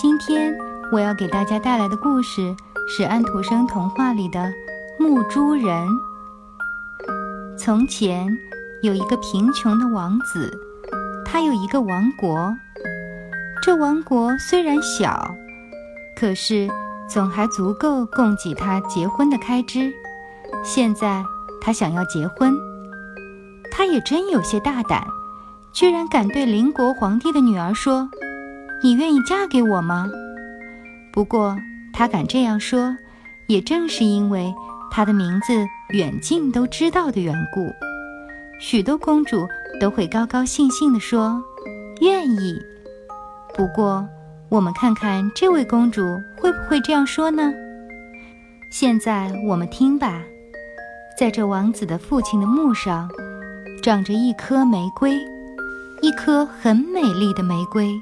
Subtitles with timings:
[0.00, 0.56] 今天
[0.92, 2.54] 我要给大家带来的故事
[2.86, 4.38] 是安徒生童话里的
[4.96, 5.88] 《牧猪人》。
[7.58, 8.28] 从前
[8.80, 10.56] 有一个贫穷的王子，
[11.24, 12.54] 他有一个王国。
[13.60, 15.34] 这王国虽然小，
[16.16, 16.68] 可是
[17.08, 19.92] 总还足够供给他结婚的开支。
[20.62, 21.24] 现在
[21.60, 22.56] 他想要结婚，
[23.72, 25.04] 他也真有些大胆，
[25.72, 28.08] 居然敢对邻国皇帝的女儿说。
[28.82, 30.08] 你愿意嫁给我吗？
[31.12, 31.56] 不过
[31.92, 32.96] 他敢这样说，
[33.48, 34.54] 也正是因为
[34.90, 37.72] 他的名字远近都知道的缘故。
[38.60, 39.46] 许多公主
[39.80, 41.42] 都会高高兴兴地说
[42.00, 42.56] ：“愿意。”
[43.54, 44.08] 不过，
[44.48, 47.52] 我们看看这位公主会不会这样说呢？
[48.70, 50.22] 现在我们听吧，
[51.18, 53.08] 在这王子的父亲的墓上，
[53.82, 55.18] 长着一颗玫瑰，
[56.00, 58.00] 一颗很美丽的玫瑰。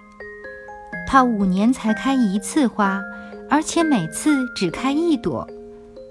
[1.06, 3.02] 它五年才开一次花，
[3.48, 5.46] 而且每次只开一朵，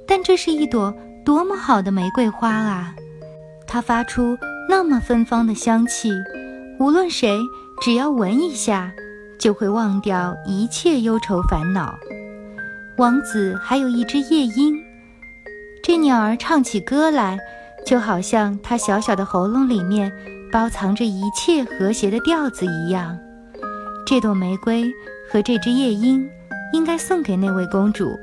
[0.08, 0.94] 但这是一朵
[1.26, 2.96] 多么好的玫瑰花啊！
[3.68, 4.38] 它发出
[4.70, 6.12] 那么芬芳的香气，
[6.80, 7.38] 无论谁
[7.82, 8.92] 只要闻一下，
[9.38, 11.94] 就会忘掉一切忧愁烦恼。
[12.98, 14.74] 王子还有一只夜莺，
[15.84, 17.38] 这鸟儿唱起歌来，
[17.86, 20.12] 就好像它小小的喉咙里面
[20.52, 23.18] 包藏着一切和谐的调子一样。
[24.06, 24.94] 这朵玫瑰
[25.32, 26.30] 和这只夜莺
[26.72, 28.16] 应该送给那位公主，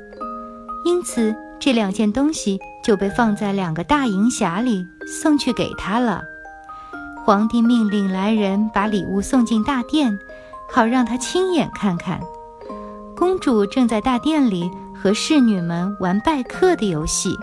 [0.85, 6.23] 因此这两件东西就被放在两个大银匣里送去给她了。
[7.25, 10.17] 皇帝命令来人把礼物送进大殿，
[10.71, 12.21] 好让她亲眼看看。
[13.17, 17.37] 公主正在大殿里和侍女们玩拜客的游戏，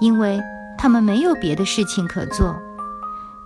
[0.00, 0.40] 因为
[0.78, 2.56] 他们没有别的事情可做。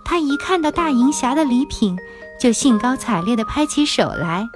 [0.05, 1.97] 她一看到大银匣的礼品。
[2.41, 4.49] 就兴高采烈地拍起手来。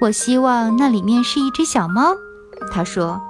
[0.00, 2.16] 我希望那里面是一只小猫，
[2.72, 3.20] 他说。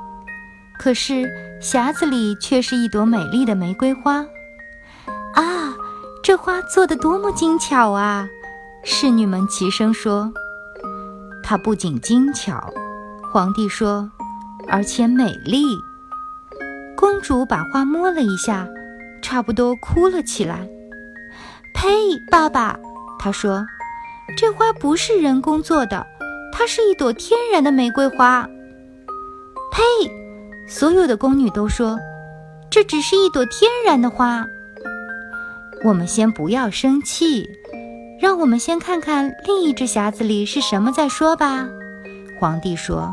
[0.78, 1.28] 可是
[1.60, 4.25] 匣子里却是一朵美丽的玫瑰花。
[5.34, 5.75] 啊，
[6.22, 8.28] 这花做的多么精巧啊！
[8.84, 10.32] 侍女们齐声说。
[11.42, 12.72] 它不仅精巧，
[13.32, 14.09] 皇帝说，
[14.69, 15.65] 而且美丽。
[16.97, 18.69] 公主把花摸了一下，
[19.20, 20.69] 差不多哭了起来。
[21.75, 21.88] 呸，
[22.31, 22.78] 爸爸！
[23.26, 23.66] 他说
[24.38, 26.06] ：“这花不是人工做的，
[26.53, 28.48] 它是一朵天然的玫瑰花。”
[29.72, 29.82] 呸！
[30.69, 31.98] 所有的宫女都说
[32.70, 34.47] ：“这只是一朵天然的花。”
[35.82, 37.50] 我们先不要生气，
[38.20, 41.66] 让我们先看看另一只匣子里是什么再说吧。”
[42.38, 43.12] 皇帝说。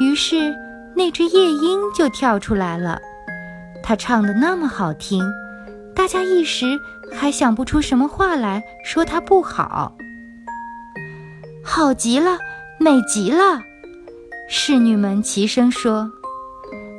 [0.00, 0.56] 于是
[0.96, 2.98] 那只夜莺就跳出来了，
[3.82, 5.22] 它唱的那么好听。
[5.94, 6.80] 大家一时
[7.12, 9.94] 还想不出什么话来说它不好。
[11.62, 12.38] 好极了，
[12.78, 13.60] 美极了，
[14.48, 16.10] 侍女们齐声说，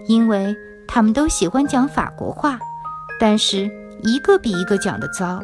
[0.08, 0.56] 因为
[0.88, 2.60] 他们都喜欢讲法国话，
[3.20, 3.70] 但是
[4.04, 5.42] 一个比一个讲得糟。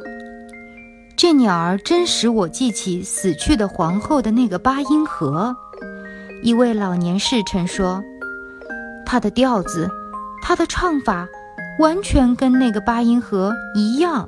[1.16, 5.56] 这鸟儿真使我记起死去的皇后的那个八音盒。
[6.44, 8.04] 一位老年侍臣说，
[9.04, 9.90] 它的调子，
[10.44, 11.28] 它的唱法。
[11.80, 14.28] 完全跟那个八音盒一样。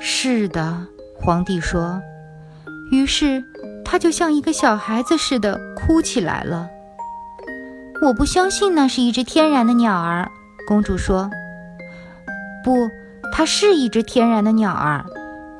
[0.00, 0.86] 是的，
[1.20, 2.00] 皇帝说。
[2.92, 3.42] 于是
[3.84, 6.68] 他就像一个小孩子似的哭起来了。
[8.02, 10.30] 我不相信那是一只天然的鸟儿，
[10.68, 11.30] 公主说。
[12.62, 12.90] 不，
[13.32, 15.04] 它是一只天然的鸟儿。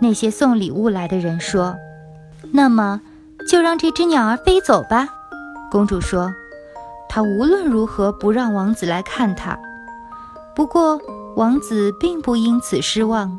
[0.01, 1.77] 那些送礼物来的人说。
[2.53, 3.01] 那么
[3.49, 5.09] 就让这只鸟儿飞走吧，
[5.71, 6.35] 公主说。
[7.09, 9.59] 她无论如何不让王子来看她。
[10.55, 11.01] 不过，
[11.37, 13.37] 王子并不因此失望。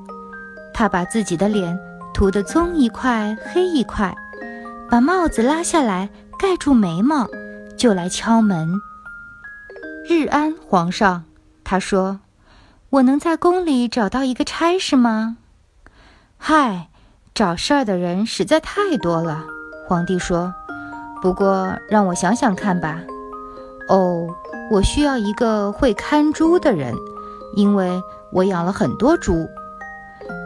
[0.74, 1.80] 他把自己的脸
[2.14, 4.14] 涂得棕一块黑一块，
[4.90, 7.26] 把帽子拉下来盖住眉毛，
[7.78, 8.70] 就来敲门。
[10.08, 11.24] 日安，皇上，
[11.64, 12.20] 他说
[12.92, 15.38] ：“我能在宫里找到一个差事吗
[16.38, 16.90] ？”“嗨，
[17.34, 19.46] 找事儿的人实在太多了。”
[19.88, 20.54] 皇帝说。
[21.22, 23.00] “不过，让我想想看吧。
[23.88, 24.28] ”“哦。”
[24.72, 26.94] 我需要一个会看猪的人，
[27.56, 28.02] 因为
[28.32, 29.48] 我养了很多猪。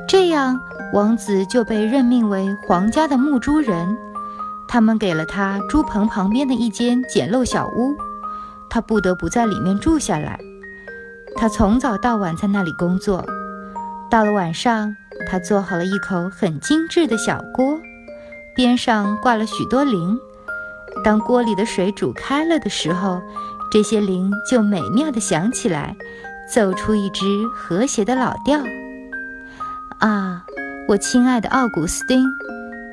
[0.07, 0.59] 这样，
[0.93, 3.97] 王子就被任命为皇家的牧猪人。
[4.67, 7.95] 他们给了他猪棚旁边的一间简陋小屋，
[8.69, 10.39] 他不得不在里面住下来。
[11.35, 13.25] 他从早到晚在那里工作，
[14.11, 14.95] 到了晚上，
[15.27, 17.79] 他做好了一口很精致的小锅，
[18.55, 20.19] 边上挂了许多铃。
[21.03, 23.21] 当锅里的水煮开了的时候，
[23.71, 25.95] 这些铃就美妙地响起来，
[26.51, 28.59] 奏出一支和谐的老调。
[29.99, 30.43] 啊，
[30.87, 32.25] 我亲爱的奥古斯丁，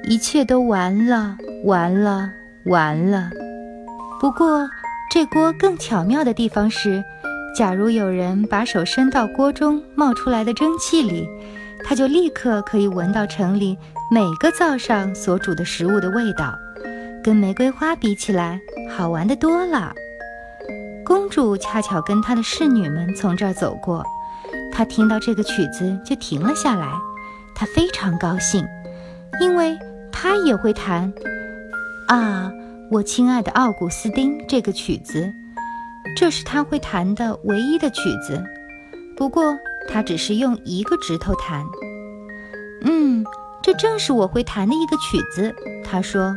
[0.05, 2.31] 一切都完了，完了，
[2.65, 3.31] 完了。
[4.21, 4.69] 不过，
[5.11, 7.03] 这锅更巧妙的地方是，
[7.57, 11.27] 假如有人把手伸到锅中冒出来的蒸汽里，
[11.85, 13.79] 他就立刻可以闻到城里
[14.11, 16.55] 每个灶上所煮的食物的味道。
[17.23, 19.95] 跟玫瑰花比起来，好玩的多了。
[21.07, 24.05] 公主恰巧跟她的侍女们从这儿走过，
[24.73, 26.93] 她听到这个曲子就停了下来。
[27.55, 28.67] 她非常高兴，
[29.41, 29.79] 因为
[30.11, 31.13] 她也会弹。
[32.09, 32.51] 啊，
[32.91, 35.33] 我亲爱的奥古斯丁，这个曲子，
[36.17, 38.43] 这是他会弹的唯一的曲子。
[39.17, 39.57] 不过
[39.89, 41.65] 他只是用一个指头弹。
[42.83, 43.25] 嗯，
[43.63, 45.55] 这正是我会弹的一个曲子。
[45.85, 46.37] 他说。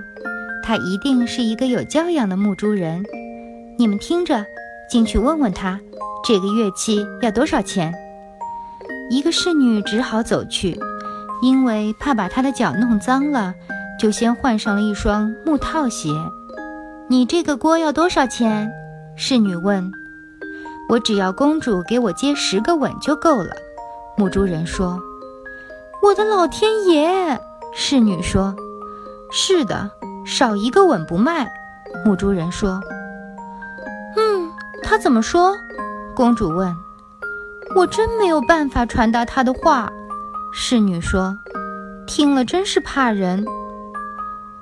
[0.62, 3.04] 他一定是一个有教养的牧猪人，
[3.80, 4.46] 你们听着，
[4.90, 5.80] 进去问问他，
[6.22, 7.94] 这个乐器要多少钱？
[9.10, 10.78] 一个侍女只好走去，
[11.42, 13.54] 因为怕把她的脚弄脏了，
[13.98, 16.10] 就先换上了一双木套鞋。
[17.08, 18.70] 你这个锅要多少钱？
[19.16, 19.90] 侍女问。
[20.90, 23.52] 我只要公主给我接十个吻就够了。
[24.18, 25.02] 牧猪人说。
[26.04, 27.40] 我的老天爷！
[27.74, 28.54] 侍女说。
[29.31, 29.90] 是的。
[30.26, 31.50] 少一个吻不卖，
[32.04, 32.81] 牧猪人说。
[34.90, 35.56] 嗯，他怎么说？
[36.16, 36.76] 公主问。
[37.76, 39.88] 我真没有办法传达他的话，
[40.52, 41.38] 侍女说。
[42.08, 43.46] 听了真是怕人。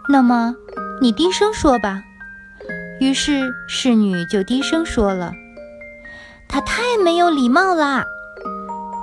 [0.10, 0.54] 那么，
[1.02, 2.02] 你低声说吧。
[3.00, 5.32] 于是侍女就低声说了。
[6.50, 8.04] 他太没有礼貌啦！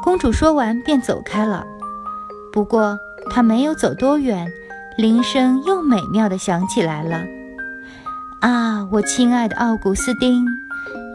[0.03, 1.65] 公主说完便走开了。
[2.53, 2.99] 不过
[3.31, 4.47] 她没有走多远。
[4.99, 7.25] 铃声又美妙地响起来了。
[8.41, 10.47] 啊，我亲爱的奥古斯丁，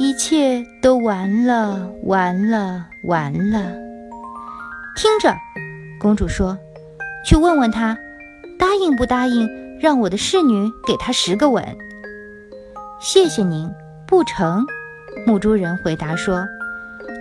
[0.02, 3.74] 一切都完了，完了，完了！
[4.96, 5.36] 听着，
[6.00, 6.58] 公主说
[7.26, 7.98] ：“去问问他，
[8.58, 9.46] 答应不答应
[9.78, 11.62] 让我的侍女给他十个吻？”
[13.02, 13.70] 谢谢您，
[14.08, 14.66] 不成。
[15.28, 16.48] 牧猪人回答说：“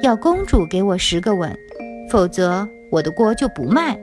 [0.00, 1.52] 要公主给我十个吻，
[2.08, 3.98] 否则我的锅就不卖。”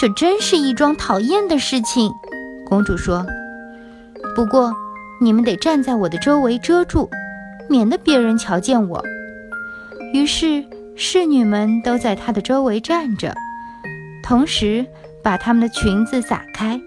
[0.00, 2.10] 这真是一桩讨厌的事情，
[2.66, 3.24] 公主说。
[4.34, 4.72] 不过，
[5.20, 7.08] 你们得站在我的周围遮住，
[7.68, 9.02] 免得别人瞧见我。
[10.12, 10.64] 于是，
[10.96, 13.34] 侍女们都在她的周围站着，
[14.22, 14.86] 同时
[15.22, 16.80] 把她们的裙子撒开。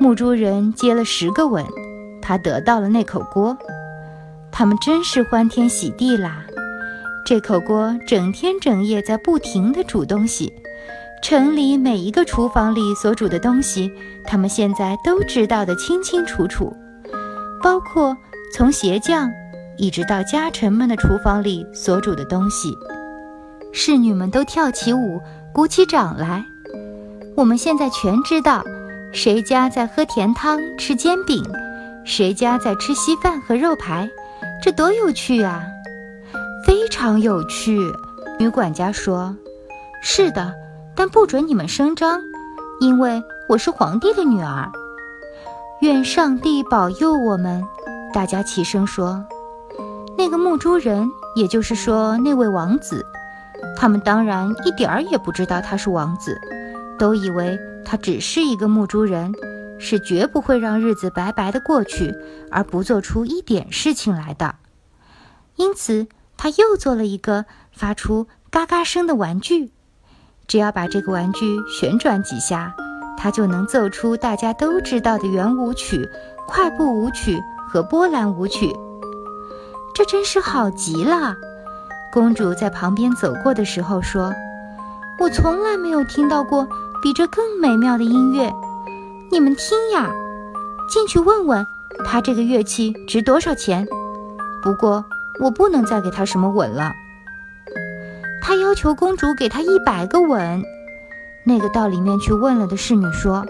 [0.00, 1.64] 牧猪人接了十个吻，
[2.22, 3.56] 他得到了那口锅。
[4.50, 6.44] 他们真是欢天喜地啦！
[7.26, 10.52] 这口锅整天整夜在不停地煮东西。
[11.22, 13.92] 城里每一个厨房里所煮的东西，
[14.24, 16.74] 他们现在都知道得清清楚楚，
[17.62, 18.16] 包括
[18.54, 19.30] 从鞋匠
[19.80, 22.76] 一直到家臣们的厨房里所煮的东西。
[23.72, 25.18] 侍女们都跳起舞，
[25.54, 26.44] 鼓起掌来。
[27.34, 28.62] 我们现在全知道，
[29.10, 31.42] 谁家在喝甜汤、吃煎饼，
[32.04, 34.06] 谁家在吃稀饭和肉排，
[34.62, 35.62] 这多有趣啊！
[36.66, 37.80] 非常有趣，
[38.38, 39.34] 女管家说
[40.04, 40.52] ：“是的。”
[40.94, 42.20] 但不准你们声张，
[42.80, 44.70] 因为我是皇帝的女儿。
[45.80, 47.62] 愿上帝保佑我们！
[48.12, 49.24] 大家齐声说。
[50.20, 53.06] 那个牧猪人，也就是说那位王子，
[53.74, 56.38] 他们当然一点儿也不知道他是王子，
[56.98, 59.32] 都以为他只是一个牧猪人，
[59.78, 62.14] 是绝不会让日子白白的过去
[62.50, 64.56] 而不做出一点事情来的。
[65.56, 69.72] 因此，他又做了一个发出嘎嘎声的玩具。
[70.46, 72.74] 只要把这个玩具旋转几下，
[73.16, 76.06] 他就能奏出大家都知道的圆舞曲、
[76.46, 78.70] 快步舞曲和波兰舞曲。
[79.94, 81.36] 这真是好极了！
[82.12, 84.32] 公主在旁边走过的时候说
[85.20, 86.66] ：“我从来没有听到过
[87.02, 88.52] 比这更美妙的音乐。
[89.30, 90.10] 你们听呀，
[90.88, 91.66] 进去问问
[92.04, 93.86] 他这个乐器值多少钱。
[94.62, 95.04] 不过
[95.40, 96.92] 我不能再给他什么吻了。”
[98.42, 100.62] 他要求公主给他一百个吻。
[101.44, 103.46] 那个到里面去问了的侍女说：“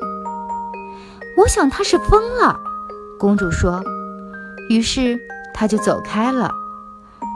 [1.38, 2.58] 我想他是疯了。”
[3.18, 3.82] 公主说。
[4.68, 5.18] 于是
[5.60, 6.50] 他就走开了。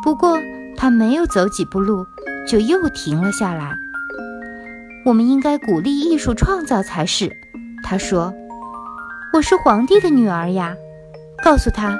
[0.02, 0.38] 不过
[0.78, 2.06] 他没有走几步路，
[2.48, 3.76] 就又停了下来。
[5.04, 7.30] 我们应该鼓励艺术创造才是，
[7.82, 8.32] 他说。
[9.34, 10.74] 我是皇帝的女儿呀。
[11.44, 11.98] 告诉他，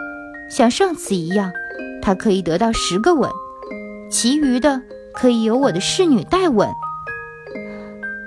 [0.49, 1.53] 像上次一样，
[2.01, 3.31] 他可以得到十个吻，
[4.11, 4.81] 其余的
[5.13, 6.71] 可以由我的侍女代吻。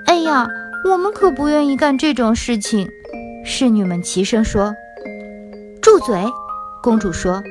[0.06, 0.46] 哎呀，
[0.88, 2.88] 我们可不愿意干这种事情。
[3.44, 4.72] 侍女们齐声说
[5.82, 6.24] ：“住嘴！”
[6.80, 7.42] 公主说：“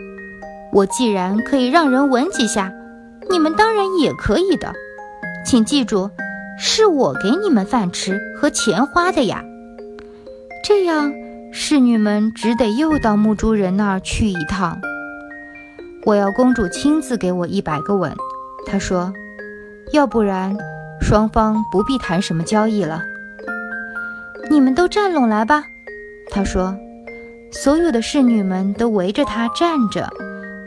[0.71, 2.71] 我既然可以让人吻几下，
[3.29, 4.73] 你们当然也可以的。
[5.45, 6.09] 请记住，
[6.59, 9.43] 是我给你们饭吃和钱花的呀。”
[10.63, 11.13] 这样，
[11.51, 14.77] 侍女们只得又到木珠人那儿去一趟。
[16.05, 18.13] 我要公主亲自给我一百个吻，
[18.65, 19.13] 她说，
[19.93, 20.57] 要不然
[21.01, 23.01] 双方不必谈什么交易了。
[24.49, 25.63] 你们都站拢来吧，
[26.29, 26.75] 她说。
[27.49, 30.09] 所有的侍女们都围着她站着，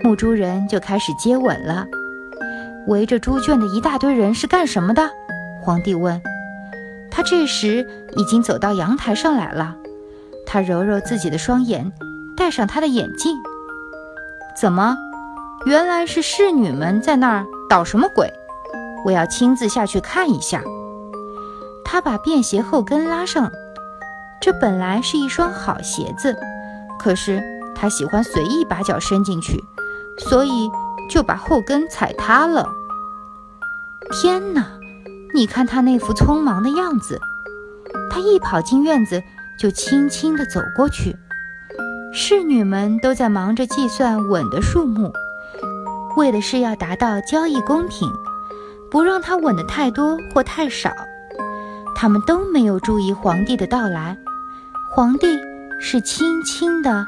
[0.02, 1.86] 木珠人就开始接吻了。
[2.86, 5.08] 围着猪圈的一大堆人是干什么的？
[5.60, 6.20] 皇帝问。
[7.10, 9.76] 他这时已经走到阳台上来了。
[10.46, 11.92] 他揉揉自己的双眼，
[12.36, 13.36] 戴上他的眼镜。
[14.58, 14.96] 怎么？
[15.66, 18.26] 原来是侍女们在那儿捣什么鬼？
[19.04, 20.62] 我要亲自下去看一下。
[21.84, 23.50] 他把便鞋后跟拉上，
[24.40, 26.34] 这本来是一双好鞋子，
[26.98, 27.42] 可是
[27.74, 29.62] 他喜欢随意把脚伸进去，
[30.18, 30.70] 所以
[31.08, 32.68] 就把后跟踩塌了。
[34.10, 34.66] 天哪！
[35.32, 37.20] 你看他那副匆忙的样子。
[38.10, 39.22] 他一跑进院子。
[39.58, 41.14] 就轻轻地走过去，
[42.14, 45.12] 侍女们都在忙着计算吻的数目，
[46.16, 48.10] 为的是要达到交易公平，
[48.90, 50.90] 不让他吻的太多或太少。
[51.94, 54.16] 他们都没有注意皇帝的到来，
[54.96, 55.26] 皇帝
[55.78, 57.04] 是轻轻地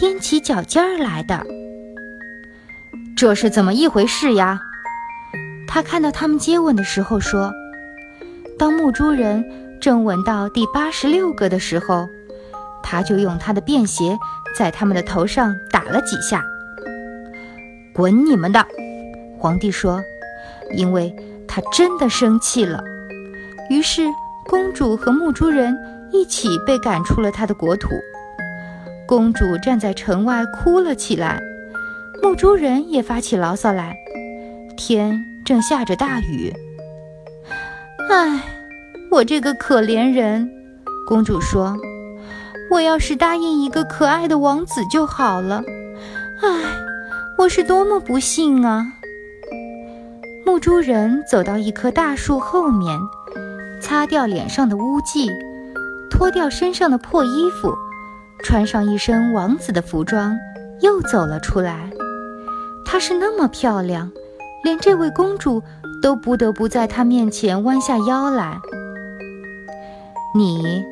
[0.00, 1.46] 踮起脚尖儿来的。
[3.16, 4.60] 这是怎么一回事呀？
[5.68, 7.52] 他看到他们接吻的时候说
[8.58, 9.44] ：“当木珠人。”
[9.82, 12.08] 正吻到第八十六个的时候，
[12.84, 14.16] 他就用他的便鞋
[14.56, 16.44] 在他们的头上打了几下。
[17.92, 18.64] 滚你们的！
[19.40, 20.00] 皇帝说，
[20.76, 21.12] 因为
[21.48, 22.80] 他真的生气了。
[23.70, 24.02] 于是
[24.46, 25.76] 公主和木珠人
[26.12, 27.88] 一起被赶出了他的国土。
[29.04, 31.42] 公主站在城外哭了起来，
[32.22, 33.96] 木珠人也发起牢骚来。
[34.76, 36.52] 天正下着大雨。
[38.10, 38.42] 唉。
[39.10, 40.50] 我这个可怜人，
[41.06, 41.76] 公主说
[42.72, 45.62] ：“我要是答应一个可爱的王子就好了。”
[46.40, 46.48] 唉，
[47.36, 48.86] 我是多么不幸啊！
[50.46, 52.98] 木珠人走到一棵大树后面，
[53.82, 55.30] 擦掉脸上的污迹，
[56.10, 57.70] 脱掉身上的破衣服，
[58.42, 60.34] 穿上一身王子的服装，
[60.80, 61.91] 又走了出来。
[62.84, 64.10] 她是那么漂亮，
[64.64, 65.62] 连这位公主
[66.02, 68.60] 都不得不在她面前弯下腰来。
[70.34, 70.84] 你，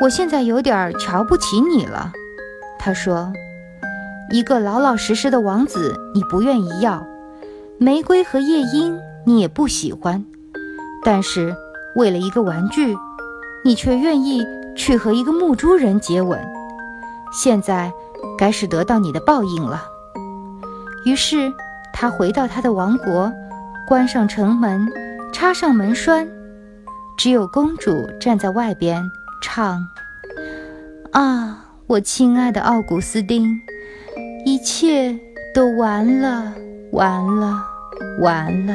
[0.00, 2.12] 我现在有点瞧不起你了。
[2.78, 3.32] 他说
[4.32, 7.04] ：“一个老老实实的王子，你不愿意要；
[7.78, 10.24] 玫瑰和夜莺，你也不喜欢。
[11.04, 11.54] 但是
[11.96, 12.96] 为了一个玩具，
[13.64, 14.46] 你却愿意
[14.76, 16.38] 去和一个木珠人接吻。
[17.32, 17.92] 现在，
[18.38, 19.84] 该是得到你的报应了。”
[21.04, 21.52] 于是，
[21.92, 23.32] 他回到他的王国，
[23.88, 24.86] 关上城门，
[25.32, 26.28] 插上门栓。
[27.16, 29.02] 只有公主站在外边
[29.42, 29.86] 唱
[31.12, 33.60] ：“啊，我亲爱的奥古斯丁，
[34.46, 35.18] 一切
[35.54, 36.52] 都完了，
[36.92, 37.62] 完了，
[38.20, 38.74] 完了。”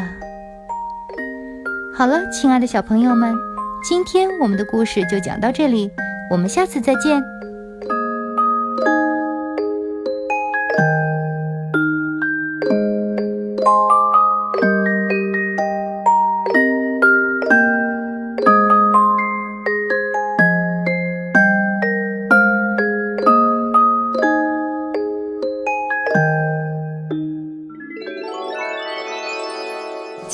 [1.95, 3.33] 好了，亲爱的小朋友们，
[3.87, 5.89] 今天我们的故事就讲到这里，
[6.29, 7.23] 我们下次再见。